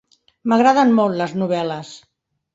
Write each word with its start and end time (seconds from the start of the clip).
M'agraden 0.53 0.95
molt, 1.01 1.15
les 1.21 1.37
novel·les. 1.43 1.93